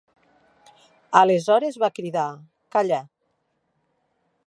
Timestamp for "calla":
2.77-3.03